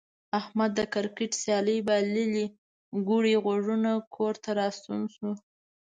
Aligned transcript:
احمد 0.39 0.71
د 0.75 0.81
کرکټ 0.93 1.31
سیالي 1.41 1.77
بایللې 1.87 2.45
کوړی 3.07 3.33
غوږونه 3.43 3.91
کور 4.15 4.35
ته 4.43 4.49
راستون 4.61 5.01
شو. 5.15 5.31